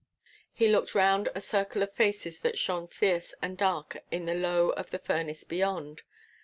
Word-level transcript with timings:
He 0.51 0.67
looked 0.67 0.95
round 0.95 1.29
a 1.35 1.41
circle 1.41 1.83
of 1.83 1.93
faces 1.93 2.39
that 2.39 2.57
shone 2.57 2.87
fierce 2.87 3.35
and 3.39 3.55
dark 3.55 3.97
in 4.09 4.25
the 4.25 4.33
lowe 4.33 4.69
of 4.71 4.89
the 4.89 4.97
furnace 4.97 5.43
beyond. 5.43 6.01